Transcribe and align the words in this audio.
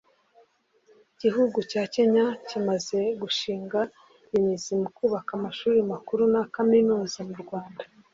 igihugu 1.13 1.57
cya 1.71 1.83
kenya 1.93 2.25
kimaze 2.47 2.99
gushinga 3.21 3.79
imizi 4.37 4.71
mu 4.81 4.89
kubaka 4.97 5.31
amashuri 5.39 5.79
makuru 5.91 6.23
na 6.33 6.41
kaminuza 6.55 7.19
mu 7.29 7.35
rwanda 7.43 7.83